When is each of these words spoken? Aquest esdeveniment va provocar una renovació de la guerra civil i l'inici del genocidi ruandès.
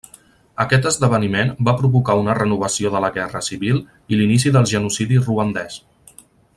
Aquest 0.63 0.85
esdeveniment 0.91 1.51
va 1.67 1.75
provocar 1.81 2.15
una 2.21 2.37
renovació 2.39 2.93
de 2.95 3.03
la 3.05 3.13
guerra 3.19 3.45
civil 3.51 3.81
i 4.15 4.19
l'inici 4.21 4.55
del 4.57 4.69
genocidi 4.75 5.25
ruandès. 5.29 5.79